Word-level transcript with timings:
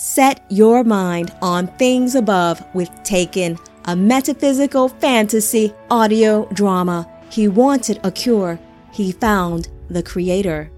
Set 0.00 0.44
your 0.48 0.84
mind 0.84 1.32
on 1.42 1.66
things 1.76 2.14
above 2.14 2.62
with 2.72 2.88
Taken, 3.02 3.58
a 3.86 3.96
metaphysical 3.96 4.88
fantasy 4.88 5.74
audio 5.90 6.46
drama. 6.52 7.04
He 7.32 7.48
wanted 7.48 7.98
a 8.04 8.12
cure. 8.12 8.60
He 8.92 9.10
found 9.10 9.68
the 9.90 10.04
creator. 10.04 10.70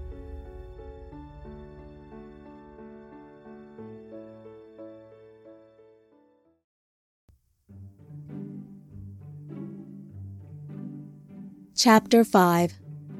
Chapter 11.75 12.23
5 12.23 12.73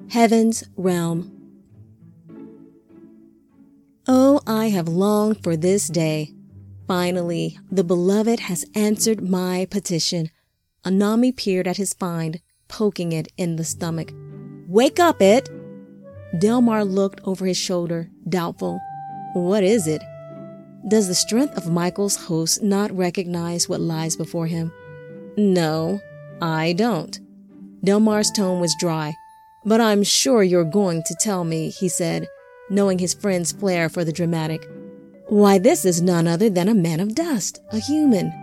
Heaven's 0.10 0.64
Realm 0.76 1.41
I 4.48 4.70
have 4.70 4.88
longed 4.88 5.44
for 5.44 5.58
this 5.58 5.88
day. 5.88 6.34
Finally, 6.88 7.60
the 7.70 7.84
beloved 7.84 8.40
has 8.42 8.66
answered 8.74 9.22
my 9.22 9.68
petition. 9.70 10.30
Anami 10.86 11.36
peered 11.36 11.68
at 11.68 11.78
his 11.78 11.94
find, 11.94 12.40
poking 12.68 13.12
it 13.12 13.28
in 13.38 13.58
the 13.58 13.64
stomach. 13.64 14.12
Wake 14.68 15.00
up, 15.00 15.22
it! 15.22 15.50
Delmar 16.40 16.86
looked 16.86 17.22
over 17.26 17.46
his 17.46 17.58
shoulder, 17.58 18.10
doubtful. 18.30 18.80
What 19.34 19.64
is 19.64 19.88
it? 19.88 20.02
Does 20.88 21.08
the 21.08 21.16
strength 21.16 21.58
of 21.58 21.72
Michael's 21.72 22.16
host 22.16 22.64
not 22.64 22.96
recognize 22.96 23.68
what 23.68 23.82
lies 23.82 24.16
before 24.16 24.48
him? 24.48 24.72
No, 25.38 26.00
I 26.42 26.74
don't. 26.74 27.20
Delmar's 27.84 28.32
tone 28.32 28.60
was 28.60 28.76
dry. 28.80 29.14
But 29.64 29.80
I'm 29.80 30.04
sure 30.04 30.42
you're 30.42 30.64
going 30.64 31.04
to 31.04 31.16
tell 31.20 31.44
me, 31.44 31.70
he 31.70 31.88
said, 31.88 32.28
knowing 32.72 32.98
his 32.98 33.14
friend's 33.14 33.52
flair 33.52 33.90
for 33.90 34.04
the 34.04 34.12
dramatic. 34.12 34.68
Why, 35.28 35.60
this 35.60 35.86
is 35.86 36.02
none 36.02 36.28
other 36.28 36.50
than 36.50 36.68
a 36.68 36.74
man 36.74 37.00
of 37.00 37.14
dust, 37.14 37.62
a 37.72 37.80
human. 37.80 38.34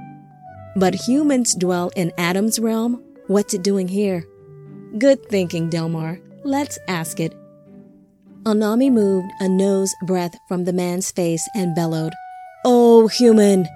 But 0.77 0.94
humans 0.94 1.55
dwell 1.55 1.91
in 1.97 2.12
Adam's 2.16 2.58
realm. 2.58 3.03
What's 3.27 3.55
it 3.55 3.62
doing 3.62 3.88
here? 3.88 4.25
Good 4.98 5.28
thinking, 5.28 5.69
Delmar. 5.69 6.20
Let's 6.44 6.78
ask 6.86 7.19
it. 7.19 7.34
Anami 8.44 8.91
moved 8.91 9.30
a 9.41 9.48
nose 9.48 9.92
breath 10.06 10.34
from 10.47 10.64
the 10.64 10.72
man's 10.72 11.10
face 11.10 11.47
and 11.55 11.75
bellowed, 11.75 12.12
Oh, 12.64 13.08
human, 13.08 13.66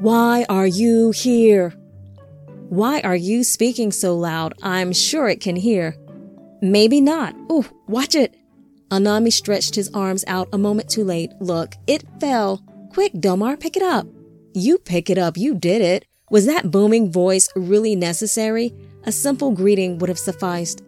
why 0.00 0.44
are 0.48 0.66
you 0.66 1.10
here? 1.10 1.70
Why 2.68 3.00
are 3.00 3.16
you 3.16 3.42
speaking 3.42 3.90
so 3.90 4.16
loud? 4.16 4.54
I'm 4.62 4.92
sure 4.92 5.28
it 5.28 5.40
can 5.40 5.56
hear. 5.56 5.96
Maybe 6.62 7.00
not. 7.00 7.34
Ooh, 7.50 7.64
watch 7.88 8.14
it. 8.14 8.34
Anami 8.90 9.32
stretched 9.32 9.74
his 9.74 9.90
arms 9.94 10.24
out 10.26 10.48
a 10.52 10.58
moment 10.58 10.88
too 10.88 11.04
late. 11.04 11.30
Look, 11.40 11.74
it 11.86 12.02
fell. 12.18 12.62
Quick, 12.92 13.12
Delmar, 13.20 13.56
pick 13.56 13.76
it 13.76 13.82
up. 13.82 14.06
You 14.52 14.78
pick 14.78 15.08
it 15.08 15.18
up. 15.18 15.36
You 15.36 15.54
did 15.54 15.80
it. 15.80 16.04
Was 16.30 16.46
that 16.46 16.70
booming 16.70 17.12
voice 17.12 17.48
really 17.54 17.94
necessary? 17.94 18.74
A 19.04 19.12
simple 19.12 19.52
greeting 19.52 19.98
would 19.98 20.08
have 20.08 20.18
sufficed. 20.18 20.82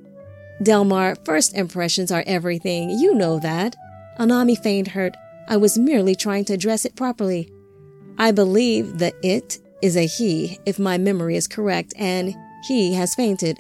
Delmar, 0.63 1.17
first 1.25 1.57
impressions 1.57 2.11
are 2.11 2.25
everything. 2.27 2.91
You 2.91 3.15
know 3.15 3.39
that. 3.39 3.77
Anami 4.19 4.59
feigned 4.59 4.89
hurt. 4.89 5.17
I 5.49 5.57
was 5.57 5.79
merely 5.79 6.15
trying 6.15 6.45
to 6.47 6.55
address 6.55 6.85
it 6.85 6.97
properly. 6.97 7.53
I 8.19 8.33
believe 8.33 8.99
that 8.99 9.15
it 9.23 9.59
is 9.81 9.97
a 9.97 10.07
he, 10.07 10.59
if 10.67 10.79
my 10.79 10.99
memory 10.99 11.37
is 11.37 11.49
correct, 11.49 11.95
and 11.97 12.35
he 12.69 12.95
has 12.95 13.15
fainted. 13.15 13.59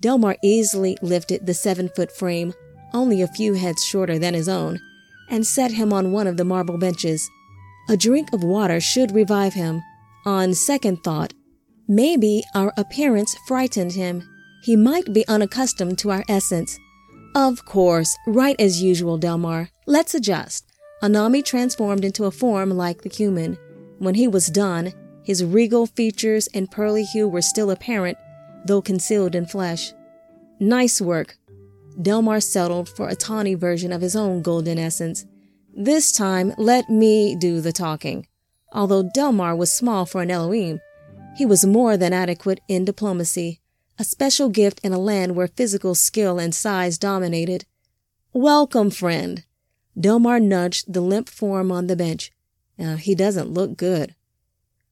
Delmar 0.00 0.36
easily 0.42 0.96
lifted 1.02 1.46
the 1.46 1.54
seven 1.54 1.88
foot 1.88 2.12
frame, 2.12 2.54
only 2.92 3.22
a 3.22 3.28
few 3.28 3.54
heads 3.54 3.84
shorter 3.84 4.18
than 4.18 4.34
his 4.34 4.48
own, 4.48 4.80
and 5.28 5.46
set 5.46 5.72
him 5.72 5.92
on 5.92 6.12
one 6.12 6.26
of 6.26 6.36
the 6.36 6.44
marble 6.44 6.78
benches. 6.78 7.28
A 7.88 7.96
drink 7.96 8.32
of 8.32 8.44
water 8.44 8.80
should 8.80 9.14
revive 9.14 9.54
him. 9.54 9.82
On 10.24 10.54
second 10.54 11.02
thought, 11.02 11.32
maybe 11.88 12.42
our 12.54 12.72
appearance 12.76 13.36
frightened 13.46 13.92
him. 13.92 14.22
He 14.62 14.76
might 14.76 15.12
be 15.12 15.26
unaccustomed 15.26 15.98
to 15.98 16.10
our 16.10 16.24
essence. 16.28 16.78
Of 17.34 17.64
course, 17.64 18.16
right 18.26 18.56
as 18.60 18.82
usual, 18.82 19.16
Delmar. 19.18 19.70
Let's 19.86 20.14
adjust. 20.14 20.64
Anami 21.02 21.44
transformed 21.44 22.04
into 22.04 22.26
a 22.26 22.30
form 22.30 22.70
like 22.70 23.02
the 23.02 23.08
human. 23.08 23.56
When 23.98 24.14
he 24.14 24.28
was 24.28 24.48
done, 24.48 24.92
his 25.22 25.44
regal 25.44 25.86
features 25.86 26.48
and 26.52 26.70
pearly 26.70 27.04
hue 27.04 27.28
were 27.28 27.42
still 27.42 27.70
apparent, 27.70 28.18
though 28.66 28.82
concealed 28.82 29.34
in 29.34 29.46
flesh. 29.46 29.92
Nice 30.58 31.00
work, 31.00 31.38
Delmar 32.00 32.40
settled 32.40 32.88
for 32.88 33.08
a 33.08 33.16
tawny 33.16 33.54
version 33.54 33.92
of 33.92 34.00
his 34.00 34.16
own 34.16 34.42
golden 34.42 34.78
essence. 34.78 35.24
This 35.74 36.12
time, 36.12 36.52
let 36.58 36.90
me 36.90 37.36
do 37.36 37.60
the 37.60 37.72
talking. 37.72 38.26
Although 38.72 39.10
Delmar 39.14 39.56
was 39.56 39.72
small 39.72 40.06
for 40.06 40.22
an 40.22 40.30
Elohim, 40.30 40.80
he 41.36 41.46
was 41.46 41.64
more 41.64 41.96
than 41.96 42.12
adequate 42.12 42.60
in 42.68 42.84
diplomacy, 42.84 43.60
a 43.98 44.04
special 44.04 44.48
gift 44.48 44.80
in 44.82 44.92
a 44.92 44.98
land 44.98 45.36
where 45.36 45.48
physical 45.48 45.94
skill 45.94 46.38
and 46.38 46.54
size 46.54 46.98
dominated. 46.98 47.64
Welcome, 48.32 48.90
friend. 48.90 49.44
Delmar 49.98 50.40
nudged 50.40 50.92
the 50.92 51.00
limp 51.00 51.28
form 51.28 51.70
on 51.70 51.86
the 51.86 51.96
bench. 51.96 52.32
Uh, 52.78 52.96
he 52.96 53.14
doesn't 53.14 53.50
look 53.50 53.76
good. 53.76 54.14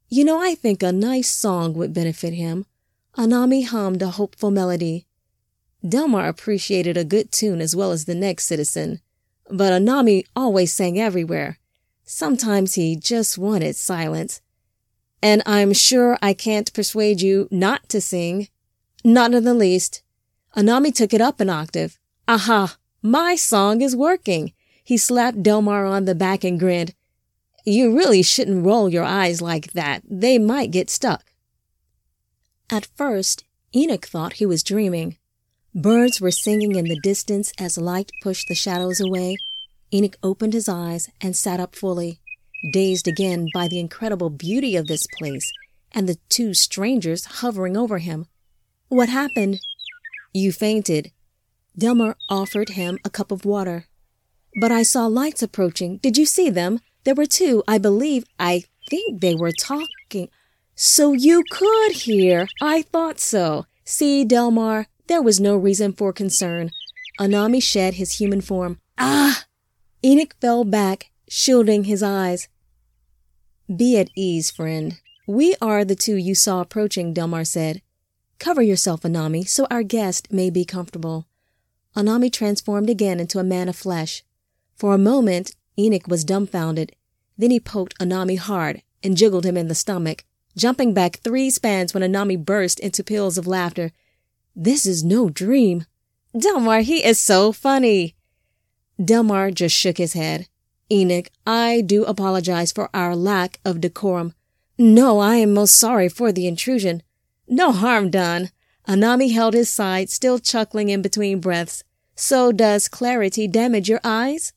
You 0.09 0.25
know, 0.25 0.41
I 0.41 0.55
think 0.55 0.83
a 0.83 0.93
nice 0.93 1.31
song 1.31 1.75
would 1.75 1.93
benefit 1.93 2.35
him. 2.35 2.67
Anami 3.17 3.67
hummed 3.67 4.03
a 4.03 4.11
hopeful 4.11 4.51
melody. 4.51 5.08
Delmar 5.87 6.27
appreciated 6.27 6.97
a 6.97 7.05
good 7.05 7.31
tune 7.31 7.61
as 7.61 7.77
well 7.77 7.93
as 7.93 8.05
the 8.05 8.15
next 8.15 8.47
citizen, 8.47 9.01
but 9.51 9.73
Anami 9.73 10.25
always 10.35 10.73
sang 10.73 10.99
everywhere. 10.99 11.59
Sometimes 12.05 12.75
he 12.75 12.97
just 12.97 13.39
wanted 13.39 13.77
silence. 13.77 14.41
And 15.23 15.43
I'm 15.47 15.73
sure 15.73 16.19
I 16.23 16.33
can't 16.33 16.73
persuade 16.73 17.21
you 17.21 17.49
not 17.51 17.89
to 17.91 18.01
sing. 18.01 18.49
Not 19.05 19.35
in 19.35 19.45
the 19.45 19.55
least. 19.55 20.03
Anami 20.57 20.95
took 20.95 21.13
it 21.13 21.21
up 21.21 21.41
an 21.41 21.51
octave. 21.51 21.99
Aha! 22.27 22.77
My 23.03 23.37
song 23.37 23.81
is 23.81 23.95
working! 23.95 24.53
He 24.83 24.97
slapped 24.97 25.43
Delmar 25.43 25.85
on 25.85 26.07
the 26.07 26.15
back 26.15 26.45
and 26.45 26.59
grinned. 26.59 26.95
You 27.65 27.97
really 27.97 28.23
shouldn't 28.23 28.65
roll 28.65 28.89
your 28.89 29.05
eyes 29.05 29.43
like 29.43 29.73
that. 29.73 30.03
They 30.09 30.39
might 30.39 30.71
get 30.71 30.89
stuck. 30.89 31.33
At 32.71 32.87
first, 32.97 33.45
Enoch 33.75 34.07
thought 34.07 34.35
he 34.35 34.47
was 34.47 34.63
dreaming. 34.63 35.19
Birds 35.75 36.21
were 36.21 36.31
singing 36.31 36.75
in 36.77 36.87
the 36.87 36.99
distance 37.03 37.53
as 37.59 37.77
light 37.77 38.11
pushed 38.23 38.49
the 38.49 38.55
shadows 38.55 39.01
away. 39.01 39.37
Enoch 39.93 40.17
opened 40.23 40.55
his 40.55 40.69
eyes 40.69 41.09
and 41.21 41.37
sat 41.37 41.61
up 41.61 41.75
fully, 41.77 42.21
dazed 42.73 43.07
again 43.07 43.49
by 43.53 43.69
the 43.69 43.79
incredible 43.79 44.31
beauty 44.31 44.77
of 44.77 44.87
this 44.87 45.07
place 45.19 45.53
and 45.93 46.09
the 46.09 46.19
two 46.29 46.55
strangers 46.55 47.27
hovering 47.27 47.77
over 47.77 47.99
him. 47.99 48.27
What 48.89 49.09
happened? 49.09 49.61
You 50.33 50.53
fainted. 50.53 51.13
Delmar 51.77 52.17
offered 52.29 52.71
him 52.71 52.99
a 53.05 53.11
cup 53.11 53.31
of 53.31 53.45
water. 53.45 53.87
But 54.61 54.73
I 54.73 54.83
saw 54.83 55.07
lights 55.07 55.43
approaching. 55.43 55.99
Did 55.99 56.17
you 56.17 56.27
see 56.27 56.51
them? 56.51 56.81
There 57.05 57.15
were 57.15 57.27
two, 57.27 57.63
I 57.69 57.79
believe. 57.79 58.25
I 58.39 58.65
think 58.89 59.21
they 59.21 59.35
were 59.35 59.53
talking. 59.53 60.29
So 60.75 61.13
you 61.13 61.45
could 61.51 61.93
hear. 61.93 62.49
I 62.61 62.83
thought 62.83 63.21
so. 63.21 63.67
See, 63.85 64.25
Delmar, 64.25 64.87
there 65.09 65.23
was 65.23 65.41
no 65.41 65.57
reason 65.57 65.93
for 65.93 66.13
concern. 66.13 66.71
Anami 67.19 67.63
shed 67.63 67.95
his 67.95 68.19
human 68.19 68.41
form. 68.41 68.79
Ah! 68.97 69.45
Enoch 70.05 70.37
fell 70.41 70.65
back, 70.65 71.11
shielding 71.29 71.85
his 71.85 72.03
eyes. 72.03 72.49
Be 73.75 73.99
at 73.99 74.11
ease, 74.17 74.51
friend. 74.51 75.01
We 75.27 75.57
are 75.61 75.85
the 75.85 75.97
two 75.97 76.17
you 76.17 76.35
saw 76.35 76.61
approaching, 76.61 77.13
Delmar 77.13 77.45
said. 77.45 77.83
Cover 78.39 78.63
yourself, 78.63 79.03
Anami, 79.03 79.49
so 79.49 79.67
our 79.71 79.83
guest 79.83 80.33
may 80.33 80.49
be 80.49 80.65
comfortable. 80.65 81.27
Anami 81.97 82.33
transformed 82.33 82.89
again 82.89 83.19
into 83.19 83.41
a 83.41 83.45
man 83.45 83.69
of 83.69 83.77
flesh. 83.77 84.23
For 84.77 84.95
a 84.95 84.99
moment, 84.99 85.57
Enoch 85.77 86.07
was 86.07 86.25
dumbfounded. 86.25 86.93
Then 87.37 87.51
he 87.51 87.59
poked 87.61 87.99
Anami 87.99 88.39
hard 88.39 88.83
and 89.03 89.17
jiggled 89.17 89.45
him 89.45 89.57
in 89.57 89.69
the 89.69 89.75
stomach, 89.75 90.25
jumping 90.57 90.95
back 90.95 91.17
three 91.17 91.51
spans 91.51 91.93
when 91.93 92.03
Anami 92.03 92.43
burst 92.43 92.79
into 92.79 93.03
peals 93.03 93.37
of 93.37 93.47
laughter. 93.47 93.91
This 94.61 94.87
is 94.87 95.05
no 95.05 95.31
dream. 95.31 95.87
Delmar, 96.37 96.81
he 96.81 97.05
is 97.05 97.21
so 97.21 97.53
funny. 97.53 98.17
Delmar 99.03 99.53
just 99.53 99.77
shook 99.77 99.99
his 99.99 100.15
head. 100.15 100.49
Enoch, 100.91 101.29
I 101.47 101.81
do 101.81 102.03
apologize 102.05 102.73
for 102.73 102.91
our 102.93 103.15
lack 103.15 103.61
of 103.65 103.81
decorum. 103.81 104.35
No, 104.77 105.21
I 105.21 105.37
am 105.37 105.55
most 105.55 105.77
sorry 105.77 106.09
for 106.09 106.33
the 106.33 106.49
intrusion. 106.49 107.05
No 107.47 107.71
harm 107.71 108.11
done. 108.11 108.51
Anami 108.89 109.33
held 109.33 109.55
his 109.55 109.69
side, 109.69 110.11
still 110.11 110.41
chuckling 110.41 110.89
in 110.89 111.03
between 111.03 111.39
breaths. 111.39 111.85
So 112.17 112.51
does 112.51 112.89
clarity 112.89 113.47
damage 113.47 113.89
your 113.89 114.01
eyes? 114.03 114.53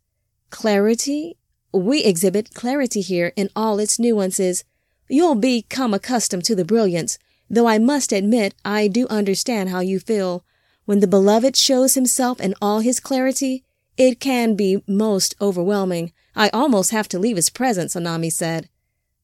Clarity? 0.50 1.38
We 1.72 2.04
exhibit 2.04 2.56
clarity 2.56 3.02
here 3.02 3.34
in 3.36 3.50
all 3.56 3.78
its 3.78 4.00
nuances. 4.00 4.64
You'll 5.08 5.36
become 5.36 5.94
accustomed 5.94 6.46
to 6.46 6.56
the 6.56 6.66
brilliance, 6.66 7.20
Though 7.54 7.68
I 7.68 7.80
must 7.80 8.14
admit, 8.14 8.56
I 8.64 8.88
do 8.88 9.06
understand 9.10 9.68
how 9.68 9.82
you 9.82 10.00
feel. 10.00 10.46
When 10.86 11.02
the 11.02 11.08
beloved 11.08 11.58
shows 11.58 11.96
himself 11.96 12.40
in 12.40 12.56
all 12.62 12.80
his 12.80 13.02
clarity, 13.02 13.66
it 13.98 14.22
can 14.22 14.56
be 14.56 14.82
most 14.88 15.36
overwhelming. 15.42 16.14
I 16.34 16.48
almost 16.54 16.92
have 16.92 17.10
to 17.10 17.20
leave 17.20 17.36
his 17.36 17.50
presence, 17.50 17.94
Anami 17.94 18.32
said. 18.32 18.70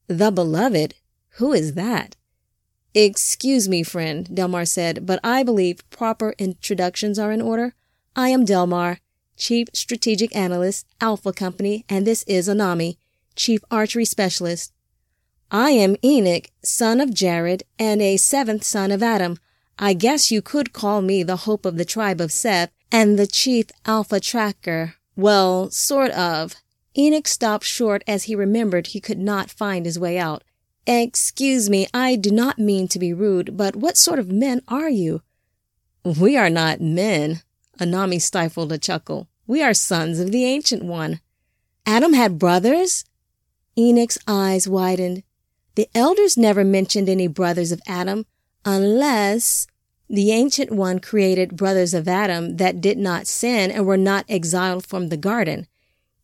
The 0.08 0.30
beloved? 0.30 0.96
Who 1.38 1.54
is 1.54 1.76
that? 1.76 2.18
Excuse 2.94 3.70
me, 3.70 3.82
friend, 3.82 4.36
Delmar 4.36 4.66
said, 4.66 5.06
but 5.06 5.22
I 5.24 5.42
believe 5.44 5.90
proper 5.90 6.36
introductions 6.38 7.18
are 7.18 7.32
in 7.32 7.42
order. 7.42 7.76
I 8.14 8.28
am 8.28 8.44
Delmar, 8.44 9.00
Chief 9.38 9.70
Strategic 9.72 10.36
Analyst, 10.36 10.86
Alpha 11.00 11.32
Company, 11.32 11.86
and 11.88 12.06
this 12.06 12.24
is 12.24 12.50
Anami, 12.50 12.98
Chief 13.38 13.62
Archery 13.72 14.04
Specialist. 14.04 14.74
I 15.52 15.70
am 15.72 15.96
Enoch, 16.04 16.50
son 16.62 17.00
of 17.00 17.14
Jared, 17.14 17.64
and 17.80 18.02
a 18.02 18.18
seventh 18.18 18.66
son 18.66 18.92
of 18.92 19.02
Adam. 19.02 19.38
I 19.80 19.94
guess 19.94 20.30
you 20.30 20.42
could 20.42 20.74
call 20.74 21.02
me 21.02 21.24
the 21.24 21.38
hope 21.38 21.66
of 21.66 21.78
the 21.78 21.86
tribe 21.86 22.20
of 22.20 22.34
Seth 22.34 22.72
and 22.92 23.18
the 23.18 23.28
chief 23.28 23.68
Alpha 23.86 24.20
Tracker. 24.20 24.96
Well, 25.16 25.70
sort 25.70 26.12
of. 26.12 26.56
Enoch 26.98 27.28
stopped 27.28 27.64
short 27.64 28.04
as 28.08 28.24
he 28.24 28.36
remembered 28.36 28.88
he 28.88 29.00
could 29.00 29.20
not 29.20 29.50
find 29.50 29.86
his 29.86 29.98
way 29.98 30.18
out. 30.18 30.44
Excuse 30.86 31.70
me, 31.70 31.88
I 31.94 32.16
do 32.16 32.32
not 32.32 32.60
mean 32.60 32.88
to 32.90 33.00
be 33.00 33.14
rude, 33.14 33.56
but 33.56 33.76
what 33.76 33.98
sort 33.98 34.20
of 34.20 34.32
men 34.32 34.62
are 34.68 34.90
you? 34.90 35.22
We 36.04 36.36
are 36.36 36.50
not 36.50 36.82
men. 36.82 37.42
Anami 37.80 38.22
stifled 38.22 38.72
a 38.72 38.78
chuckle. 38.78 39.28
We 39.46 39.62
are 39.62 39.74
sons 39.74 40.20
of 40.20 40.32
the 40.32 40.44
Ancient 40.44 40.84
One. 40.84 41.22
Adam 41.86 42.14
had 42.14 42.40
brothers? 42.40 43.06
Enoch's 43.78 44.18
eyes 44.28 44.68
widened. 44.68 45.24
The 45.78 45.88
elders 45.94 46.38
never 46.38 46.64
mentioned 46.64 47.08
any 47.08 47.28
brothers 47.28 47.72
of 47.72 47.84
Adam, 47.86 48.26
unless 48.66 49.68
the 50.10 50.32
Ancient 50.32 50.72
One 50.72 50.98
created 50.98 51.56
brothers 51.56 51.94
of 51.94 52.08
Adam 52.08 52.58
that 52.58 52.82
did 52.82 52.98
not 52.98 53.28
sin 53.28 53.70
and 53.70 53.86
were 53.86 53.96
not 53.96 54.26
exiled 54.28 54.88
from 54.88 55.10
the 55.10 55.18
garden. 55.18 55.68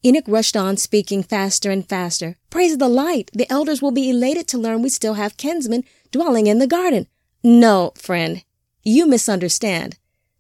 Enoch 0.04 0.24
rushed 0.28 0.58
on, 0.58 0.78
speaking 0.78 1.22
faster 1.22 1.70
and 1.70 1.88
faster. 1.88 2.38
Praise 2.50 2.80
the 2.80 2.88
light! 2.88 3.30
The 3.32 3.46
elders 3.52 3.80
will 3.80 3.92
be 3.92 4.10
elated 4.10 4.48
to 4.48 4.58
learn 4.58 4.82
we 4.82 4.90
still 4.90 5.14
have 5.14 5.38
kinsmen 5.38 5.84
dwelling 6.10 6.48
in 6.48 6.58
the 6.58 6.66
garden. 6.66 7.06
No, 7.44 7.92
friend, 7.96 8.44
you 8.82 9.06
misunderstand. 9.06 10.00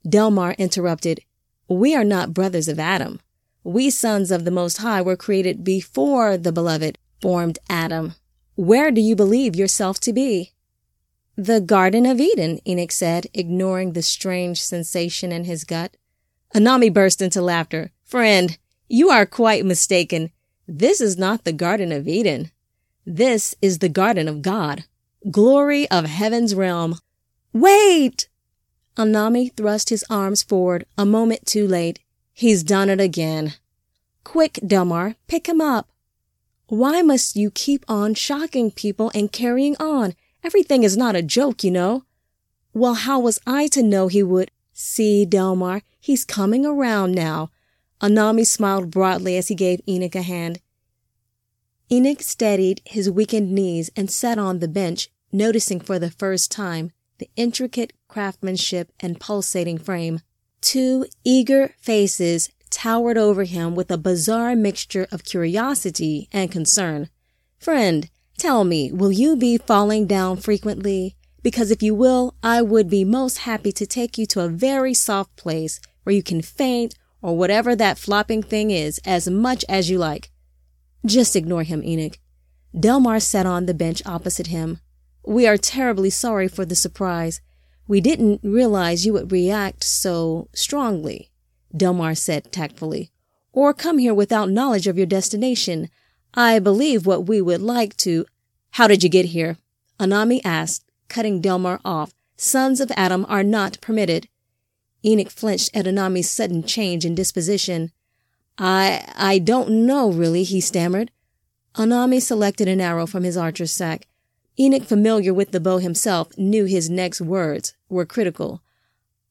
Delmar 0.09 0.53
interrupted. 0.53 1.19
We 1.67 1.95
are 1.95 2.03
not 2.03 2.33
brothers 2.33 2.67
of 2.67 2.79
Adam. 2.79 3.19
We 3.63 3.91
sons 3.91 4.31
of 4.31 4.43
the 4.43 4.49
Most 4.49 4.77
High 4.77 5.03
were 5.03 5.15
created 5.15 5.63
before 5.63 6.35
the 6.35 6.51
beloved 6.51 6.97
formed 7.21 7.59
Adam. 7.69 8.15
Where 8.55 8.91
do 8.91 9.01
you 9.01 9.15
believe 9.15 9.55
yourself 9.55 9.99
to 10.01 10.13
be? 10.13 10.51
The 11.35 11.59
Garden 11.59 12.05
of 12.05 12.21
Eden, 12.21 12.59
Enoch 12.67 12.91
said, 12.91 13.25
ignoring 13.33 13.93
the 13.93 14.03
strange 14.03 14.61
sensation 14.61 15.31
in 15.31 15.45
his 15.45 15.63
gut. 15.63 15.97
Anami 16.53 16.93
burst 16.93 17.21
into 17.21 17.41
laughter. 17.41 17.91
Friend, 18.03 18.55
you 18.87 19.09
are 19.09 19.25
quite 19.25 19.65
mistaken. 19.65 20.31
This 20.67 21.01
is 21.01 21.17
not 21.17 21.43
the 21.43 21.51
Garden 21.51 21.91
of 21.91 22.07
Eden. 22.07 22.51
This 23.07 23.55
is 23.59 23.79
the 23.79 23.89
Garden 23.89 24.27
of 24.27 24.43
God. 24.43 24.85
Glory 25.31 25.89
of 25.89 26.05
heaven's 26.05 26.53
realm. 26.53 26.99
Wait! 27.53 28.29
Anami 28.95 29.51
thrust 29.57 29.89
his 29.89 30.05
arms 30.11 30.43
forward 30.43 30.85
a 30.95 31.05
moment 31.05 31.47
too 31.47 31.67
late. 31.67 31.99
He's 32.33 32.63
done 32.63 32.89
it 32.89 32.99
again. 32.99 33.55
Quick, 34.23 34.59
Delmar, 34.65 35.15
pick 35.27 35.49
him 35.49 35.59
up. 35.59 35.89
Why 36.67 37.01
must 37.01 37.35
you 37.35 37.51
keep 37.51 37.83
on 37.87 38.13
shocking 38.13 38.71
people 38.71 39.11
and 39.13 39.31
carrying 39.31 39.75
on? 39.79 40.13
Everything 40.43 40.83
is 40.83 40.97
not 40.97 41.15
a 41.15 41.21
joke, 41.21 41.63
you 41.63 41.71
know. 41.71 42.03
Well, 42.73 42.93
how 42.93 43.19
was 43.19 43.39
I 43.45 43.67
to 43.67 43.83
know 43.83 44.07
he 44.07 44.23
would? 44.23 44.49
See, 44.73 45.25
Delmar, 45.25 45.81
he's 45.99 46.25
coming 46.25 46.65
around 46.65 47.13
now. 47.13 47.51
Anami 48.01 48.45
smiled 48.45 48.91
broadly 48.91 49.37
as 49.37 49.49
he 49.49 49.55
gave 49.55 49.81
Enoch 49.87 50.15
a 50.15 50.21
hand. 50.21 50.59
Enoch 51.91 52.21
steadied 52.21 52.81
his 52.85 53.09
weakened 53.09 53.51
knees 53.51 53.91
and 53.95 54.09
sat 54.09 54.39
on 54.39 54.59
the 54.59 54.67
bench, 54.67 55.09
noticing 55.31 55.79
for 55.79 55.99
the 55.99 56.09
first 56.09 56.51
time 56.51 56.91
the 57.19 57.29
intricate 57.35 57.93
craftsmanship 58.07 58.91
and 58.99 59.19
pulsating 59.19 59.77
frame. 59.77 60.21
Two 60.61 61.05
eager 61.23 61.73
faces 61.77 62.49
towered 62.73 63.17
over 63.17 63.43
him 63.43 63.75
with 63.75 63.91
a 63.91 63.97
bizarre 63.97 64.55
mixture 64.55 65.07
of 65.11 65.23
curiosity 65.23 66.27
and 66.31 66.51
concern. 66.51 67.09
Friend, 67.59 68.09
tell 68.37 68.63
me, 68.63 68.91
will 68.91 69.11
you 69.11 69.35
be 69.35 69.57
falling 69.57 70.07
down 70.07 70.37
frequently? 70.37 71.15
Because 71.43 71.71
if 71.71 71.83
you 71.83 71.93
will, 71.93 72.35
I 72.41 72.61
would 72.61 72.89
be 72.89 73.05
most 73.05 73.39
happy 73.39 73.71
to 73.73 73.85
take 73.85 74.17
you 74.17 74.25
to 74.27 74.41
a 74.41 74.49
very 74.49 74.93
soft 74.93 75.35
place 75.35 75.79
where 76.03 76.15
you 76.15 76.23
can 76.23 76.41
faint 76.41 76.95
or 77.21 77.37
whatever 77.37 77.75
that 77.75 77.97
flopping 77.97 78.41
thing 78.41 78.71
is 78.71 78.99
as 79.05 79.29
much 79.29 79.63
as 79.69 79.89
you 79.89 79.97
like. 79.97 80.31
Just 81.05 81.35
ignore 81.35 81.63
him, 81.63 81.83
Enoch. 81.83 82.17
Delmar 82.77 83.19
sat 83.19 83.45
on 83.45 83.65
the 83.65 83.73
bench 83.73 84.01
opposite 84.05 84.47
him. 84.47 84.79
We 85.25 85.45
are 85.45 85.57
terribly 85.57 86.09
sorry 86.09 86.47
for 86.47 86.65
the 86.65 86.75
surprise. 86.75 87.39
We 87.87 88.01
didn't 88.01 88.41
realize 88.43 89.05
you 89.05 89.13
would 89.13 89.31
react 89.31 89.83
so 89.83 90.49
strongly, 90.53 91.29
Delmar 91.75 92.15
said 92.15 92.51
tactfully, 92.51 93.11
or 93.51 93.73
come 93.73 93.97
here 93.97 94.13
without 94.13 94.49
knowledge 94.49 94.87
of 94.87 94.97
your 94.97 95.05
destination. 95.05 95.89
I 96.33 96.59
believe 96.59 97.05
what 97.05 97.27
we 97.27 97.41
would 97.41 97.61
like 97.61 97.95
to. 97.97 98.25
How 98.71 98.87
did 98.87 99.03
you 99.03 99.09
get 99.09 99.25
here? 99.25 99.57
Anami 99.99 100.41
asked, 100.43 100.85
cutting 101.07 101.41
Delmar 101.41 101.79
off. 101.85 102.13
Sons 102.37 102.81
of 102.81 102.91
Adam 102.95 103.25
are 103.29 103.43
not 103.43 103.79
permitted. 103.81 104.27
Enoch 105.05 105.29
flinched 105.29 105.69
at 105.75 105.85
Anami's 105.85 106.29
sudden 106.29 106.63
change 106.63 107.05
in 107.05 107.13
disposition. 107.13 107.91
I, 108.57 109.05
I 109.15 109.39
don't 109.39 109.85
know 109.85 110.11
really, 110.11 110.43
he 110.43 110.61
stammered. 110.61 111.11
Anami 111.75 112.21
selected 112.21 112.67
an 112.67 112.81
arrow 112.81 113.05
from 113.05 113.23
his 113.23 113.37
archer's 113.37 113.71
sack. 113.71 114.07
Enoch, 114.59 114.83
familiar 114.83 115.33
with 115.33 115.51
the 115.51 115.59
bow 115.59 115.79
himself, 115.79 116.37
knew 116.37 116.65
his 116.65 116.89
next 116.89 117.19
words 117.19 117.73
were 117.89 118.05
critical. 118.05 118.61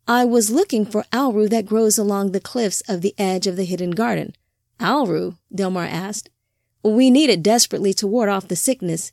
I 0.08 0.25
was 0.25 0.50
looking 0.50 0.84
for 0.84 1.04
Alru 1.12 1.49
that 1.50 1.66
grows 1.66 1.96
along 1.96 2.32
the 2.32 2.40
cliffs 2.40 2.82
of 2.88 3.02
the 3.02 3.14
edge 3.19 3.46
of 3.46 3.56
the 3.56 3.64
hidden 3.64 3.93
garden. 3.93 4.34
Alru? 4.81 5.37
Delmar 5.54 5.84
asked. 5.84 6.28
We 6.82 7.10
need 7.10 7.31
it 7.31 7.43
desperately 7.43 7.94
to 7.94 8.06
ward 8.08 8.28
off 8.28 8.49
the 8.49 8.56
sickness. 8.56 9.12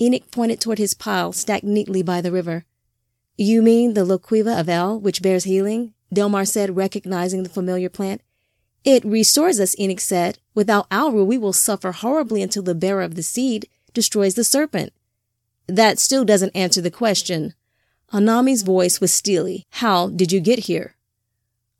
Enoch 0.00 0.30
pointed 0.30 0.60
toward 0.60 0.78
his 0.78 0.94
pile 0.94 1.32
stacked 1.32 1.64
neatly 1.64 2.02
by 2.02 2.20
the 2.20 2.30
river. 2.30 2.64
You 3.36 3.62
mean 3.62 3.94
the 3.94 4.04
loquiva 4.04 4.58
of 4.58 4.68
El, 4.68 5.00
which 5.00 5.22
bears 5.22 5.44
healing? 5.44 5.94
Delmar 6.12 6.44
said, 6.44 6.76
recognizing 6.76 7.42
the 7.42 7.48
familiar 7.48 7.88
plant. 7.88 8.22
It 8.84 9.04
restores 9.04 9.58
us, 9.58 9.78
Enoch 9.78 10.00
said. 10.00 10.38
Without 10.54 10.88
Alru, 10.90 11.26
we 11.26 11.36
will 11.36 11.52
suffer 11.52 11.90
horribly 11.90 12.42
until 12.42 12.62
the 12.62 12.74
bearer 12.74 13.02
of 13.02 13.16
the 13.16 13.22
seed 13.24 13.68
destroys 13.92 14.34
the 14.34 14.44
serpent. 14.44 14.92
That 15.66 15.98
still 15.98 16.24
doesn't 16.24 16.56
answer 16.56 16.80
the 16.80 16.90
question. 16.90 17.54
Anami's 18.12 18.62
voice 18.62 19.00
was 19.00 19.12
steely. 19.12 19.66
How 19.70 20.08
did 20.08 20.32
you 20.32 20.40
get 20.40 20.60
here? 20.60 20.96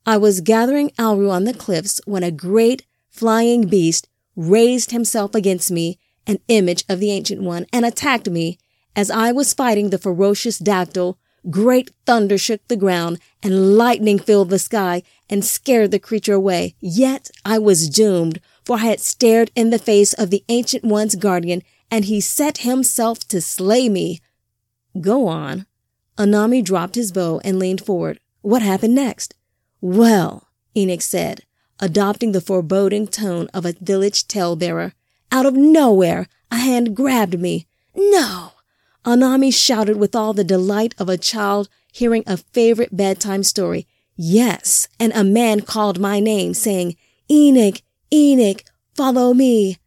I 0.05 0.17
was 0.17 0.41
gathering 0.41 0.91
Alru 0.99 1.31
on 1.31 1.45
the 1.45 1.55
cliffs 1.55 2.01
when 2.07 2.23
a 2.23 2.31
great 2.31 2.87
flying 3.11 3.67
beast 3.67 4.09
raised 4.37 4.91
himself 4.91 5.35
against 5.35 5.71
me, 5.71 5.99
an 6.27 6.39
image 6.49 6.85
of 6.89 7.01
the 7.01 7.11
Ancient 7.11 7.43
One, 7.43 7.67
and 7.73 7.85
attacked 7.85 8.29
me. 8.29 8.59
As 8.95 9.11
I 9.11 9.33
was 9.33 9.55
fighting 9.55 9.91
the 9.91 9.99
ferocious 9.99 10.59
dactyl, 10.59 11.19
Great 11.51 11.93
thunder 12.05 12.37
shook 12.37 12.67
the 12.69 12.77
ground 12.77 13.19
and 13.43 13.77
lightning 13.77 14.19
filled 14.19 14.51
the 14.51 14.59
sky 14.59 15.03
and 15.31 15.45
scared 15.45 15.91
the 15.91 15.99
creature 15.99 16.35
away. 16.35 16.75
Yet 16.81 17.31
I 17.45 17.59
was 17.59 17.89
doomed, 17.89 18.41
for 18.65 18.77
I 18.77 18.87
had 18.87 19.01
stared 19.01 19.51
in 19.55 19.71
the 19.71 19.79
face 19.79 20.13
of 20.13 20.31
the 20.31 20.45
Ancient 20.49 20.85
One's 20.85 21.15
guardian 21.15 21.63
and 21.91 22.05
he 22.05 22.21
set 22.21 22.59
himself 22.59 23.21
to 23.29 23.41
slay 23.41 23.89
me. 23.89 24.21
Go 25.01 25.27
on. 25.29 25.67
Anami 26.19 26.65
dropped 26.65 26.97
his 26.97 27.13
bow 27.13 27.41
and 27.45 27.59
leaned 27.59 27.81
forward. 27.81 28.19
What 28.43 28.61
happened 28.61 28.95
next? 28.95 29.35
Well, 29.81 30.49
Enoch 30.77 31.03
said, 31.03 31.43
adopting 31.79 32.33
the 32.33 32.41
foreboding 32.41 33.07
tone 33.07 33.49
of 33.55 33.65
a 33.65 33.75
village 33.81 34.27
talebearer. 34.27 34.95
Out 35.31 35.47
of 35.47 35.55
nowhere, 35.55 36.27
a 36.51 36.57
hand 36.57 36.97
grabbed 36.97 37.39
me. 37.39 37.67
No! 37.95 38.53
Anami 39.05 39.55
shouted 39.55 39.97
with 39.97 40.17
all 40.17 40.33
the 40.33 40.45
delight 40.45 40.95
of 40.99 41.09
a 41.09 41.17
child 41.17 41.69
hearing 41.93 42.25
a 42.27 42.37
favorite 42.37 42.97
bedtime 42.97 43.45
story. 43.45 43.87
Yes, 44.17 44.89
and 44.99 45.13
a 45.15 45.23
man 45.23 45.61
called 45.61 46.01
my 46.01 46.19
name, 46.19 46.53
saying, 46.53 46.97
Enoch, 47.31 47.81
Enoch, 48.13 48.65
follow 48.95 49.33
me. 49.33 49.79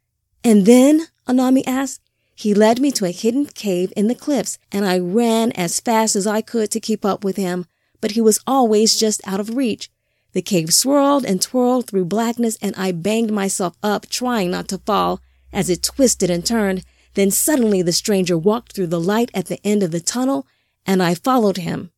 And 0.43 0.65
then, 0.65 1.07
Anami 1.27 1.63
asked, 1.67 2.01
he 2.41 2.55
led 2.55 2.79
me 2.79 2.91
to 2.91 3.05
a 3.05 3.12
hidden 3.12 3.45
cave 3.45 3.93
in 3.95 4.07
the 4.07 4.15
cliffs, 4.15 4.57
and 4.71 4.83
I 4.83 4.98
ran 4.98 5.51
as 5.51 5.79
fast 5.79 6.15
as 6.15 6.25
I 6.25 6.41
could 6.41 6.71
to 6.71 6.79
keep 6.79 7.05
up 7.05 7.24
with 7.24 7.36
him, 7.36 7.67
but 8.01 8.12
he 8.12 8.21
was 8.21 8.39
always 8.48 9.00
just 9.00 9.21
out 9.27 9.39
of 9.39 9.55
reach. 9.55 9.91
The 10.33 10.41
cave 10.41 10.74
swirled 10.74 11.24
and 11.24 11.39
twirled 11.39 11.86
through 11.86 12.05
blackness, 12.05 12.57
and 12.60 12.74
I 12.75 12.93
banged 12.93 13.29
myself 13.29 13.77
up, 13.83 14.10
trying 14.10 14.50
not 14.50 14.67
to 14.69 14.79
fall, 14.79 15.21
as 15.53 15.69
it 15.69 15.83
twisted 15.83 16.31
and 16.31 16.43
turned, 16.43 16.83
then 17.13 17.29
suddenly 17.29 17.83
the 17.83 17.93
stranger 17.93 18.39
walked 18.39 18.74
through 18.74 18.88
the 18.88 19.00
light 19.00 19.29
at 19.36 19.45
the 19.45 19.60
end 19.63 19.83
of 19.83 19.91
the 19.91 20.00
tunnel, 20.00 20.48
and 20.83 21.03
I 21.03 21.13
followed 21.13 21.57
him. 21.57 21.91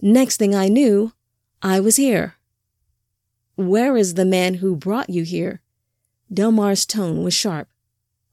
Next 0.00 0.38
thing 0.38 0.54
I 0.54 0.68
knew, 0.68 1.12
I 1.60 1.80
was 1.80 1.96
here. 1.96 2.36
Where 3.56 3.98
is 3.98 4.14
the 4.14 4.24
man 4.24 4.54
who 4.54 4.74
brought 4.74 5.10
you 5.10 5.24
here? 5.24 5.60
Delmar's 6.32 6.86
tone 6.86 7.22
was 7.22 7.34
sharp. 7.34 7.68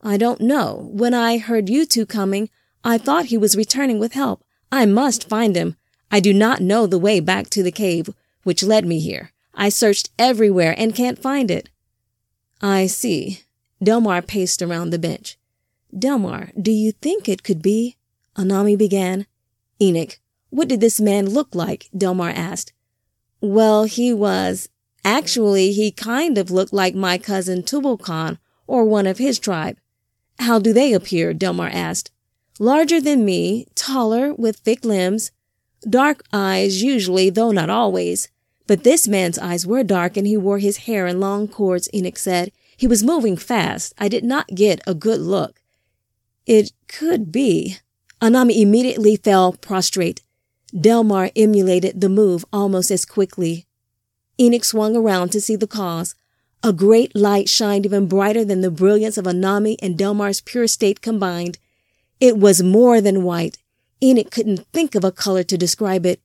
I 0.02 0.18
don't 0.18 0.42
know. 0.42 0.90
When 0.92 1.14
I 1.14 1.38
heard 1.38 1.70
you 1.70 1.86
two 1.86 2.06
coming, 2.06 2.50
I 2.84 2.98
thought 2.98 3.26
he 3.26 3.38
was 3.38 3.58
returning 3.58 4.00
with 4.00 4.14
help. 4.14 4.44
I 4.72 4.86
must 4.86 5.28
find 5.28 5.56
him. 5.56 5.76
I 6.12 6.20
do 6.20 6.34
not 6.34 6.62
know 6.62 6.88
the 6.88 6.98
way 6.98 7.20
back 7.20 7.50
to 7.52 7.64
the 7.64 7.72
cave 7.72 8.10
which 8.44 8.64
led 8.64 8.86
me 8.86 9.00
here. 9.00 9.32
I 9.54 9.70
searched 9.70 10.10
everywhere 10.18 10.74
and 10.78 10.96
can't 10.96 11.22
find 11.22 11.52
it. 11.52 11.70
I 12.62 12.88
see. 12.88 13.42
Delmar 13.84 14.22
paced 14.22 14.62
around 14.62 14.90
the 14.90 15.00
bench. 15.00 15.38
Delmar, 15.98 16.52
do 16.60 16.72
you 16.72 16.92
think 16.94 17.28
it 17.28 17.44
could 17.44 17.62
be? 17.62 17.98
Anami 18.38 18.78
began. 18.78 19.26
Enoch, 19.82 20.20
what 20.50 20.68
did 20.68 20.82
this 20.82 21.00
man 21.00 21.30
look 21.30 21.54
like? 21.54 21.90
Delmar 21.96 22.30
asked. 22.30 22.74
Well, 23.42 23.84
he 23.84 24.14
was. 24.14 24.70
Actually, 25.04 25.72
he 25.72 25.92
kind 25.92 26.38
of 26.38 26.52
looked 26.52 26.74
like 26.74 26.96
my 26.96 27.18
cousin 27.18 27.64
Tubal-Cain 27.64 28.38
or 28.68 28.86
one 28.86 29.08
of 29.08 29.18
his 29.18 29.40
tribe. 29.40 29.78
How 30.40 30.58
do 30.58 30.74
they 30.74 30.94
appear? 30.94 31.34
Delmar 31.34 31.70
asked. 31.70 32.12
Larger 32.60 33.00
than 33.00 33.26
me, 33.26 33.68
taller, 33.76 34.34
with 34.34 34.58
thick 34.58 34.84
limbs, 34.84 35.32
dark 35.88 36.24
eyes 36.34 36.82
usually, 36.82 37.30
though 37.30 37.52
not 37.52 37.70
always. 37.70 38.30
But 38.68 38.84
this 38.84 39.08
man's 39.08 39.38
eyes 39.40 39.66
were 39.66 39.84
dark 39.84 40.16
and 40.18 40.28
he 40.28 40.38
wore 40.38 40.60
his 40.60 40.78
hair 40.78 41.08
in 41.08 41.20
long 41.20 41.48
cords, 41.48 41.90
Enoch 41.94 42.18
said. 42.18 42.52
He 42.78 42.88
was 42.88 43.04
moving 43.04 43.36
fast. 43.36 43.94
I 43.98 44.08
did 44.08 44.24
not 44.24 44.48
get 44.48 44.82
a 44.88 44.94
good 44.94 45.20
look. 45.20 45.62
It 46.46 46.72
could 46.88 47.32
be. 47.32 47.78
Anami 48.22 48.62
immediately 48.62 49.16
fell 49.16 49.54
prostrate. 49.54 50.22
Delmar 50.80 51.32
emulated 51.36 52.00
the 52.00 52.10
move 52.10 52.46
almost 52.54 52.92
as 52.92 53.06
quickly. 53.06 53.66
Enoch 54.40 54.64
swung 54.64 54.96
around 54.96 55.32
to 55.32 55.42
see 55.42 55.56
the 55.56 55.68
cause. 55.68 56.16
A 56.62 56.74
great 56.74 57.16
light 57.16 57.48
shined 57.48 57.86
even 57.86 58.08
brighter 58.08 58.44
than 58.44 58.62
the 58.62 58.72
brilliance 58.72 59.18
of 59.18 59.26
Anami 59.26 59.78
and 59.82 59.98
Delmar's 59.98 60.42
pure 60.42 60.68
state 60.68 61.02
combined. 61.02 61.58
It 62.20 62.38
was 62.38 62.62
more 62.62 63.00
than 63.00 63.24
white. 63.24 63.58
Enoch 64.04 64.30
couldn't 64.30 64.68
think 64.74 64.94
of 64.94 65.06
a 65.06 65.12
color 65.12 65.44
to 65.44 65.58
describe 65.58 66.06
it. 66.06 66.22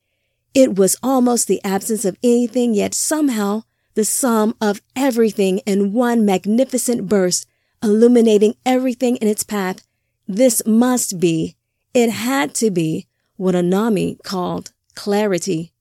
It 0.52 0.76
was 0.76 0.96
almost 1.02 1.46
the 1.46 1.62
absence 1.64 2.04
of 2.04 2.16
anything, 2.22 2.74
yet 2.74 2.94
somehow 2.94 3.62
the 3.94 4.04
sum 4.04 4.56
of 4.60 4.82
everything 4.96 5.58
in 5.58 5.92
one 5.92 6.24
magnificent 6.24 7.08
burst, 7.08 7.46
illuminating 7.82 8.56
everything 8.66 9.16
in 9.16 9.28
its 9.28 9.44
path. 9.44 9.86
This 10.26 10.62
must 10.66 11.20
be, 11.20 11.56
it 11.92 12.10
had 12.10 12.54
to 12.56 12.70
be, 12.70 13.06
what 13.36 13.54
Anami 13.54 14.20
called 14.24 14.72
clarity. 14.94 15.72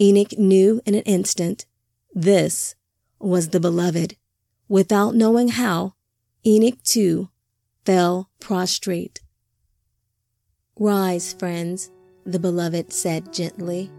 Enoch 0.00 0.36
knew 0.36 0.80
in 0.84 0.94
an 0.94 1.02
instant. 1.02 1.64
This 2.12 2.74
was 3.20 3.50
the 3.50 3.60
beloved. 3.60 4.16
Without 4.68 5.14
knowing 5.14 5.48
how, 5.48 5.94
Enoch 6.46 6.82
too 6.82 7.28
fell 7.84 8.30
prostrate. 8.40 9.20
Rise, 10.78 11.34
friends, 11.34 11.90
the 12.24 12.38
beloved 12.38 12.92
said 12.92 13.32
gently. 13.32 13.90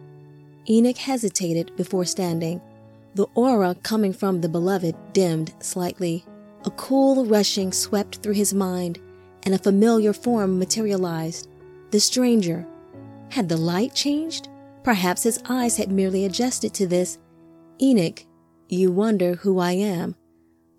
Enoch 0.70 0.98
hesitated 0.98 1.75
before 1.75 2.06
standing. 2.06 2.62
The 3.16 3.28
aura 3.36 3.75
coming 3.84 4.13
from 4.13 4.42
the 4.42 4.50
beloved 4.50 4.96
dimmed 5.13 5.54
slightly. 5.60 6.25
A 6.66 6.72
cool 6.72 7.25
rushing 7.25 7.72
swept 7.72 8.18
through 8.18 8.34
his 8.34 8.54
mind, 8.54 9.00
and 9.44 9.54
a 9.54 9.60
familiar 9.60 10.13
form 10.13 10.58
materialized. 10.58 11.50
The 11.92 12.00
stranger. 12.00 12.66
Had 13.30 13.50
the 13.50 13.58
light 13.58 13.94
changed? 13.94 14.48
Perhaps 14.84 15.24
his 15.24 15.42
eyes 15.50 15.78
had 15.78 15.92
merely 15.92 16.25
adjusted 16.25 16.74
to 16.75 16.88
this. 16.88 17.18
Enoch, 17.82 18.24
you 18.72 18.92
wonder 18.92 19.36
who 19.36 19.60
I 19.60 19.74
am. 19.74 20.16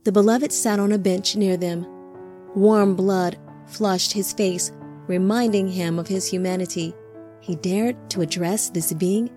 The 0.05 0.13
beloved 0.13 0.53
sat 0.53 0.81
on 0.81 0.93
a 0.93 0.99
bench 0.99 1.37
near 1.37 1.57
them. 1.57 1.87
Warm 2.55 2.97
blood 2.97 3.39
flushed 3.67 4.13
his 4.13 4.33
face 4.33 4.73
reminding 5.07 5.69
him 5.69 5.99
of 5.99 6.09
his 6.09 6.27
humanity. 6.27 6.95
He 7.41 7.57
dared 7.57 7.97
to 8.11 8.23
address 8.23 8.71
this 8.71 8.93
being? 8.93 9.31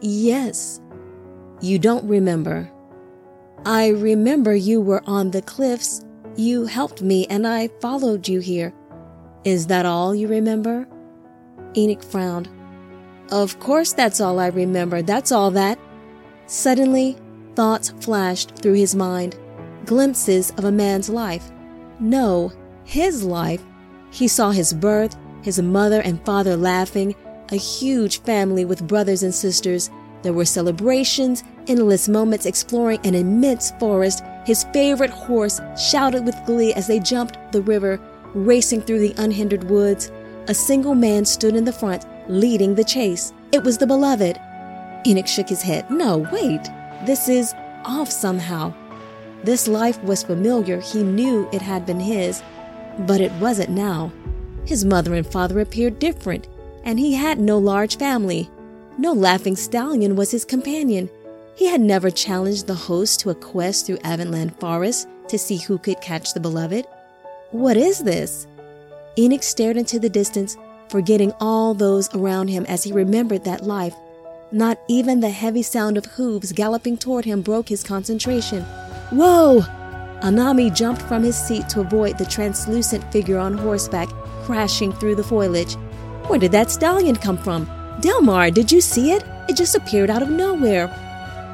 Yes. 0.00 0.80
You 1.60 1.78
don't 1.78 2.06
remember. 2.08 2.70
I 3.64 3.88
remember 3.88 4.54
you 4.54 4.80
were 4.80 5.02
on 5.06 5.30
the 5.30 5.42
cliffs. 5.42 6.04
You 6.36 6.66
helped 6.66 7.02
me 7.02 7.26
and 7.28 7.46
I 7.46 7.68
followed 7.80 8.26
you 8.26 8.40
here. 8.40 8.74
Is 9.44 9.66
that 9.68 9.86
all 9.86 10.14
you 10.14 10.28
remember? 10.28 10.88
Enoch 11.76 12.02
frowned. 12.02 12.48
Of 13.30 13.58
course, 13.60 13.92
that's 13.92 14.20
all 14.20 14.40
I 14.40 14.48
remember. 14.48 15.02
That's 15.02 15.32
all 15.32 15.50
that. 15.52 15.78
Suddenly, 16.46 17.16
thoughts 17.54 17.90
flashed 18.00 18.56
through 18.56 18.74
his 18.74 18.94
mind 18.94 19.36
glimpses 19.84 20.52
of 20.52 20.64
a 20.64 20.72
man's 20.72 21.08
life. 21.08 21.50
No, 21.98 22.52
his 22.84 23.24
life 23.24 23.62
he 24.12 24.28
saw 24.28 24.50
his 24.50 24.74
birth, 24.74 25.16
his 25.42 25.60
mother 25.60 26.02
and 26.02 26.24
father 26.24 26.54
laughing, 26.54 27.14
a 27.50 27.56
huge 27.56 28.20
family 28.20 28.64
with 28.64 28.86
brothers 28.86 29.22
and 29.22 29.34
sisters. 29.34 29.90
There 30.22 30.34
were 30.34 30.44
celebrations, 30.44 31.42
endless 31.66 32.08
moments 32.08 32.46
exploring 32.46 33.00
an 33.04 33.14
immense 33.14 33.72
forest. 33.80 34.22
His 34.44 34.64
favorite 34.72 35.10
horse 35.10 35.60
shouted 35.78 36.26
with 36.26 36.44
glee 36.44 36.74
as 36.74 36.86
they 36.86 37.00
jumped 37.00 37.38
the 37.52 37.62
river, 37.62 37.98
racing 38.34 38.82
through 38.82 39.00
the 39.00 39.14
unhindered 39.16 39.64
woods. 39.64 40.12
A 40.48 40.54
single 40.54 40.94
man 40.94 41.24
stood 41.24 41.56
in 41.56 41.64
the 41.64 41.72
front, 41.72 42.04
leading 42.28 42.74
the 42.74 42.84
chase. 42.84 43.32
It 43.50 43.64
was 43.64 43.78
the 43.78 43.86
beloved. 43.86 44.38
Enoch 45.06 45.26
shook 45.26 45.48
his 45.48 45.62
head. 45.62 45.90
No, 45.90 46.18
wait. 46.30 46.60
This 47.04 47.28
is 47.28 47.52
off 47.84 48.10
somehow. 48.10 48.72
This 49.42 49.66
life 49.66 50.00
was 50.04 50.22
familiar. 50.22 50.80
He 50.80 51.02
knew 51.02 51.48
it 51.52 51.62
had 51.62 51.84
been 51.84 51.98
his, 51.98 52.42
but 53.00 53.20
it 53.20 53.32
wasn't 53.32 53.70
now. 53.70 54.12
His 54.64 54.84
mother 54.84 55.14
and 55.14 55.26
father 55.26 55.58
appeared 55.58 55.98
different, 55.98 56.46
and 56.84 56.98
he 57.00 57.14
had 57.14 57.40
no 57.40 57.58
large 57.58 57.98
family. 57.98 58.48
No 58.98 59.12
laughing 59.12 59.56
stallion 59.56 60.14
was 60.14 60.30
his 60.30 60.44
companion. 60.44 61.10
He 61.56 61.66
had 61.66 61.80
never 61.80 62.10
challenged 62.10 62.68
the 62.68 62.74
host 62.74 63.18
to 63.20 63.30
a 63.30 63.34
quest 63.34 63.86
through 63.86 63.98
Avonland 63.98 64.58
Forest 64.60 65.08
to 65.28 65.38
see 65.38 65.56
who 65.56 65.78
could 65.78 66.00
catch 66.00 66.34
the 66.34 66.40
beloved. 66.40 66.86
What 67.50 67.76
is 67.76 68.04
this? 68.04 68.46
Enoch 69.18 69.42
stared 69.42 69.76
into 69.76 69.98
the 69.98 70.08
distance, 70.08 70.56
forgetting 70.88 71.32
all 71.40 71.74
those 71.74 72.14
around 72.14 72.48
him 72.48 72.64
as 72.66 72.84
he 72.84 72.92
remembered 72.92 73.44
that 73.44 73.64
life. 73.64 73.94
Not 74.54 74.78
even 74.86 75.20
the 75.20 75.30
heavy 75.30 75.62
sound 75.62 75.96
of 75.96 76.04
hooves 76.04 76.52
galloping 76.52 76.98
toward 76.98 77.24
him 77.24 77.40
broke 77.40 77.70
his 77.70 77.82
concentration. 77.82 78.62
Whoa! 79.10 79.62
Anami 80.20 80.74
jumped 80.74 81.00
from 81.00 81.22
his 81.22 81.36
seat 81.36 81.70
to 81.70 81.80
avoid 81.80 82.18
the 82.18 82.26
translucent 82.26 83.10
figure 83.10 83.38
on 83.38 83.56
horseback 83.56 84.10
crashing 84.44 84.92
through 84.92 85.14
the 85.14 85.24
foliage. 85.24 85.74
Where 86.26 86.38
did 86.38 86.52
that 86.52 86.70
stallion 86.70 87.16
come 87.16 87.38
from? 87.38 87.66
Delmar, 88.02 88.50
did 88.50 88.70
you 88.70 88.82
see 88.82 89.12
it? 89.12 89.24
It 89.48 89.56
just 89.56 89.74
appeared 89.74 90.10
out 90.10 90.22
of 90.22 90.28
nowhere. 90.28 90.86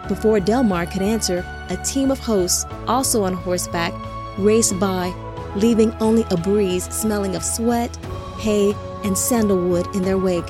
Before 0.08 0.40
Delmar 0.40 0.86
could 0.86 1.02
answer, 1.02 1.46
a 1.70 1.76
team 1.76 2.10
of 2.10 2.18
hosts, 2.18 2.66
also 2.88 3.22
on 3.22 3.32
horseback, 3.32 3.94
raced 4.38 4.78
by, 4.80 5.14
leaving 5.54 5.92
only 6.00 6.24
a 6.30 6.36
breeze 6.36 6.92
smelling 6.92 7.36
of 7.36 7.44
sweat, 7.44 7.94
hay, 8.38 8.74
and 9.04 9.16
sandalwood 9.16 9.94
in 9.94 10.02
their 10.02 10.18
wake. 10.18 10.46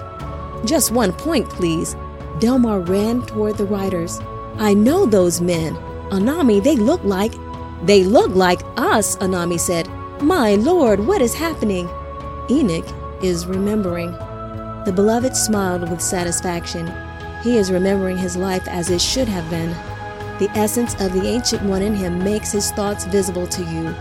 Just 0.64 0.92
one 0.92 1.12
point, 1.12 1.46
please. 1.50 1.94
Delmar 2.40 2.80
ran 2.80 3.22
toward 3.22 3.56
the 3.56 3.64
riders. 3.64 4.20
I 4.58 4.74
know 4.74 5.06
those 5.06 5.40
men. 5.40 5.74
Anami, 6.10 6.62
they 6.62 6.76
look 6.76 7.02
like 7.04 7.32
they 7.84 8.02
look 8.02 8.34
like 8.34 8.60
us, 8.76 9.16
Anami 9.16 9.58
said. 9.58 9.88
My 10.20 10.56
lord, 10.56 11.00
what 11.06 11.22
is 11.22 11.34
happening? 11.34 11.88
Enoch 12.50 12.86
is 13.22 13.46
remembering. 13.46 14.10
The 14.84 14.92
beloved 14.94 15.36
smiled 15.36 15.88
with 15.88 16.00
satisfaction. 16.00 16.92
He 17.42 17.56
is 17.56 17.70
remembering 17.70 18.16
his 18.16 18.36
life 18.36 18.66
as 18.66 18.90
it 18.90 19.00
should 19.00 19.28
have 19.28 19.48
been. 19.48 19.70
The 20.38 20.50
essence 20.56 20.94
of 21.00 21.12
the 21.12 21.26
Ancient 21.26 21.62
One 21.62 21.82
in 21.82 21.94
him 21.94 22.22
makes 22.22 22.52
his 22.52 22.72
thoughts 22.72 23.04
visible 23.04 23.46
to 23.46 23.62
you. 23.62 23.94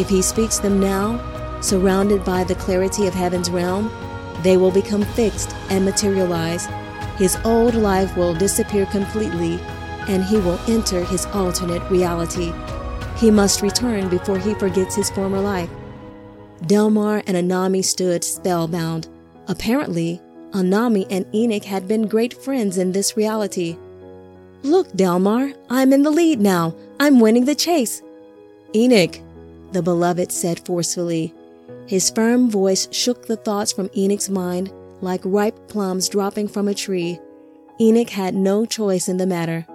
If 0.00 0.08
he 0.08 0.22
speaks 0.22 0.58
them 0.58 0.78
now, 0.78 1.20
surrounded 1.60 2.24
by 2.24 2.44
the 2.44 2.54
clarity 2.54 3.06
of 3.06 3.14
heaven's 3.14 3.50
realm, 3.50 3.90
they 4.42 4.56
will 4.56 4.70
become 4.70 5.02
fixed 5.02 5.54
and 5.70 5.84
materialize. 5.84 6.68
His 7.16 7.36
old 7.44 7.74
life 7.74 8.14
will 8.16 8.34
disappear 8.34 8.84
completely, 8.86 9.58
and 10.06 10.22
he 10.22 10.36
will 10.36 10.60
enter 10.68 11.02
his 11.02 11.24
alternate 11.26 11.82
reality. 11.90 12.52
He 13.16 13.30
must 13.30 13.62
return 13.62 14.10
before 14.10 14.38
he 14.38 14.52
forgets 14.54 14.94
his 14.94 15.08
former 15.10 15.40
life. 15.40 15.70
Delmar 16.66 17.22
and 17.26 17.36
Anami 17.36 17.82
stood 17.82 18.22
spellbound. 18.22 19.08
Apparently, 19.48 20.20
Anami 20.50 21.06
and 21.10 21.26
Enoch 21.34 21.64
had 21.64 21.88
been 21.88 22.06
great 22.06 22.34
friends 22.34 22.76
in 22.76 22.92
this 22.92 23.16
reality. 23.16 23.76
Look, 24.62 24.92
Delmar, 24.94 25.52
I'm 25.70 25.92
in 25.94 26.02
the 26.02 26.10
lead 26.10 26.40
now. 26.40 26.74
I'm 27.00 27.20
winning 27.20 27.46
the 27.46 27.54
chase. 27.54 28.02
Enoch, 28.74 29.20
the 29.72 29.82
beloved 29.82 30.30
said 30.32 30.60
forcefully. 30.66 31.32
His 31.86 32.10
firm 32.10 32.50
voice 32.50 32.88
shook 32.90 33.26
the 33.26 33.36
thoughts 33.36 33.72
from 33.72 33.90
Enoch's 33.96 34.28
mind 34.28 34.70
like 35.00 35.20
ripe 35.24 35.68
plums 35.68 36.08
dropping 36.08 36.48
from 36.48 36.68
a 36.68 36.74
tree. 36.74 37.18
Enoch 37.80 38.10
had 38.10 38.34
no 38.34 38.64
choice 38.64 39.08
in 39.08 39.16
the 39.16 39.26
matter. 39.26 39.66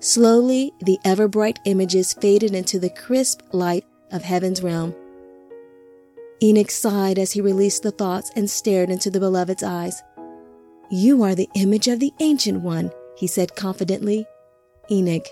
Slowly, 0.00 0.72
the 0.80 0.98
ever 1.04 1.26
bright 1.26 1.58
images 1.64 2.12
faded 2.12 2.54
into 2.54 2.78
the 2.78 2.90
crisp 2.90 3.40
light 3.52 3.84
of 4.12 4.22
heaven's 4.22 4.62
realm. 4.62 4.94
Enoch 6.40 6.70
sighed 6.70 7.18
as 7.18 7.32
he 7.32 7.40
released 7.40 7.82
the 7.82 7.90
thoughts 7.90 8.30
and 8.36 8.48
stared 8.48 8.90
into 8.90 9.10
the 9.10 9.18
beloved's 9.18 9.64
eyes. 9.64 10.02
You 10.90 11.22
are 11.24 11.34
the 11.34 11.48
image 11.54 11.88
of 11.88 11.98
the 11.98 12.12
Ancient 12.20 12.62
One, 12.62 12.92
he 13.16 13.26
said 13.26 13.56
confidently. 13.56 14.24
Enoch, 14.90 15.26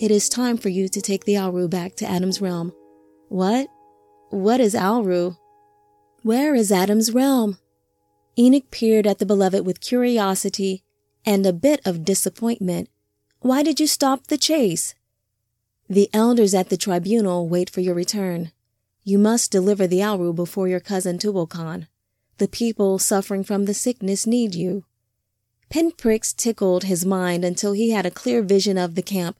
it 0.00 0.10
is 0.10 0.28
time 0.28 0.56
for 0.56 0.70
you 0.70 0.88
to 0.88 1.00
take 1.00 1.24
the 1.24 1.34
Alru 1.34 1.70
back 1.70 1.94
to 1.96 2.06
Adam's 2.06 2.40
realm. 2.40 2.72
What? 3.28 3.68
What 4.30 4.58
is 4.58 4.74
Alru? 4.74 5.36
Where 6.22 6.54
is 6.54 6.72
Adam's 6.72 7.12
realm? 7.12 7.58
Enoch 8.38 8.70
peered 8.70 9.06
at 9.06 9.18
the 9.18 9.26
beloved 9.26 9.66
with 9.66 9.80
curiosity 9.80 10.82
and 11.24 11.44
a 11.44 11.52
bit 11.52 11.80
of 11.84 12.04
disappointment. 12.04 12.88
Why 13.40 13.62
did 13.62 13.80
you 13.80 13.86
stop 13.86 14.26
the 14.26 14.38
chase? 14.38 14.94
The 15.88 16.08
elders 16.12 16.54
at 16.54 16.68
the 16.68 16.76
tribunal 16.76 17.48
wait 17.48 17.68
for 17.68 17.80
your 17.80 17.94
return. 17.94 18.52
You 19.02 19.18
must 19.18 19.50
deliver 19.50 19.86
the 19.86 20.00
Alru 20.00 20.34
before 20.34 20.68
your 20.68 20.80
cousin 20.80 21.18
Tubal-Cain. 21.18 21.88
The 22.38 22.48
people 22.48 22.98
suffering 22.98 23.44
from 23.44 23.64
the 23.64 23.74
sickness 23.74 24.26
need 24.26 24.54
you. 24.54 24.84
Pinpricks 25.68 26.32
tickled 26.32 26.84
his 26.84 27.04
mind 27.04 27.44
until 27.44 27.72
he 27.72 27.90
had 27.90 28.06
a 28.06 28.10
clear 28.10 28.42
vision 28.42 28.78
of 28.78 28.94
the 28.94 29.02
camp. 29.02 29.36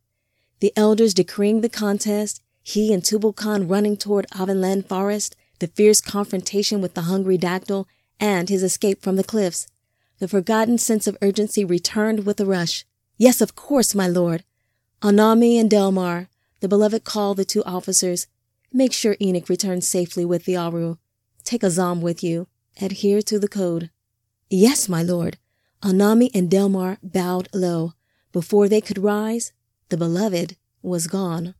The 0.61 0.73
elders 0.77 1.15
decreeing 1.15 1.61
the 1.61 1.69
contest, 1.69 2.43
he 2.63 2.93
and 2.93 3.05
Tubal-Cain 3.05 3.69
running 3.69 3.97
toward 3.97 4.27
Avenland 4.31 4.87
Forest, 4.87 5.37
the 5.61 5.69
fierce 5.69 6.01
confrontation 6.01 6.81
with 6.81 6.95
the 6.95 7.03
hungry 7.03 7.39
Dactyl, 7.39 7.87
and 8.21 8.49
his 8.49 8.63
escape 8.63 9.03
from 9.03 9.17
the 9.17 9.25
cliffs. 9.25 9.67
The 10.19 10.29
forgotten 10.29 10.79
sense 10.79 11.07
of 11.07 11.17
urgency 11.23 11.65
returned 11.65 12.27
with 12.27 12.39
a 12.41 12.47
rush. 12.47 12.85
Yes, 13.17 13.41
of 13.41 13.57
course, 13.57 13.95
my 13.95 14.07
lord. 14.07 14.45
Anami 15.03 15.59
and 15.59 15.71
Delmar, 15.71 16.29
the 16.61 16.69
beloved 16.69 17.05
called 17.05 17.39
the 17.39 17.45
two 17.45 17.65
officers. 17.65 18.27
Make 18.73 18.93
sure 18.93 19.17
Enoch 19.21 19.49
returns 19.49 19.89
safely 19.89 20.25
with 20.25 20.45
the 20.45 20.55
Alru. 20.55 20.99
Take 21.43 21.63
Azam 21.63 22.03
with 22.03 22.23
you. 22.23 22.47
Adhere 22.81 23.23
to 23.23 23.39
the 23.39 23.49
code. 23.49 23.91
Yes, 24.51 24.89
my 24.89 25.03
lord. 25.03 25.39
Anami 25.83 26.31
and 26.35 26.51
Delmar 26.51 26.99
bowed 27.03 27.49
low. 27.55 27.95
Before 28.33 28.69
they 28.69 28.81
could 28.81 28.99
rise, 28.99 29.53
the 29.89 29.97
beloved 29.97 30.57
was 30.83 31.07
gone. 31.07 31.55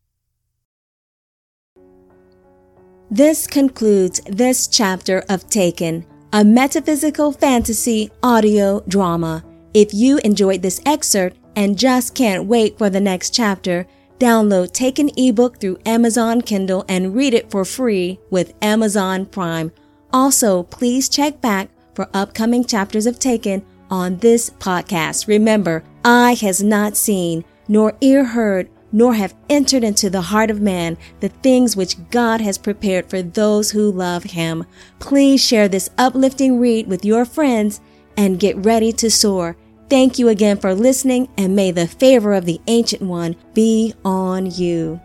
This 3.11 3.47
concludes 3.47 4.21
this 4.27 4.69
chapter 4.69 5.25
of 5.29 5.49
Taken, 5.49 6.07
a 6.33 6.45
metaphysical 6.45 7.33
fantasy 7.33 8.09
audio 8.23 8.81
drama. 8.87 9.45
If 9.75 9.93
you 9.93 10.19
enjoyed 10.19 10.63
this 10.63 10.81
excerpt 10.87 11.37
and 11.57 11.77
just 11.77 12.15
can't 12.15 12.47
wait 12.47 12.79
for 12.79 12.89
the 12.89 13.01
next 13.01 13.35
chapter, 13.35 13.85
download 14.21 14.71
Taken 14.73 15.11
ebook 15.17 15.59
through 15.61 15.79
Amazon 15.87 16.41
Kindle 16.41 16.85
and 16.89 17.17
read 17.17 17.35
it 17.35 17.51
for 17.51 17.65
free 17.65 18.21
with 18.31 18.55
Amazon 18.63 19.27
Prime. 19.27 19.73
Also, 20.13 20.63
please 20.65 21.09
check 21.09 21.41
back 21.41 21.69
for 21.95 22.09
upcoming 22.15 22.65
chapters 22.65 23.07
of 23.07 23.19
Taken 23.19 23.65
on 23.91 24.17
this 24.19 24.51
podcast. 24.51 25.27
Remember, 25.27 25.83
eye 26.05 26.37
has 26.41 26.63
not 26.63 26.97
seen, 26.97 27.45
nor 27.67 27.97
ear 28.01 28.25
heard, 28.25 28.71
nor 28.93 29.15
have 29.15 29.35
entered 29.49 29.85
into 29.85 30.11
the 30.11 30.21
heart 30.21 30.51
of 30.51 30.61
man 30.61 30.97
the 31.21 31.29
things 31.29 31.77
which 31.77 31.97
God 32.11 32.41
has 32.41 32.59
prepared 32.59 33.09
for 33.09 33.23
those 33.23 33.71
who 33.71 33.91
love 33.91 34.25
him. 34.25 34.65
Please 34.99 35.45
share 35.45 35.69
this 35.69 35.91
uplifting 35.99 36.59
read 36.59 36.87
with 36.87 37.05
your 37.05 37.25
friends 37.25 37.81
and 38.17 38.41
get 38.41 38.57
ready 38.57 38.93
to 38.93 39.11
soar. 39.11 39.57
Thank 39.89 40.19
you 40.19 40.29
again 40.29 40.57
for 40.57 40.75
listening 40.75 41.29
and 41.37 41.57
may 41.57 41.71
the 41.71 41.89
favor 41.89 42.33
of 42.33 42.45
the 42.45 42.61
ancient 42.67 43.03
one 43.03 43.37
be 43.55 43.95
on 44.05 44.51
you. 44.51 45.01